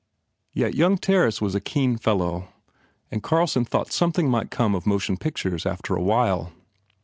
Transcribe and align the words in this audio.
Yet 0.51 0.73
young 0.73 0.97
Terriss 0.97 1.41
was 1.41 1.53
a 1.53 1.59
keen 1.61 1.95
fellow 1.95 2.47
and 3.11 3.21
Carlson 3.21 3.65
thought 3.65 3.91
some 3.91 4.11
thing 4.11 4.33
ought 4.33 4.49
come 4.49 4.73
of 4.73 4.87
motion 4.87 5.15
pictures 5.15 5.63
after 5.63 5.95
a 5.95 6.01
while. 6.01 6.51